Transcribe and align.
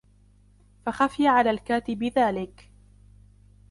فَخَفِيَ 0.85 1.27
عَلَى 1.27 1.49
الْكَاتِبِ 1.51 2.03
ذَلِكَ 2.03 2.71